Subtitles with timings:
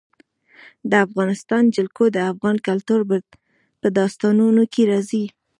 [0.89, 3.01] د افغانستان جلکو د افغان کلتور
[3.81, 5.25] په داستانونو کې راځي.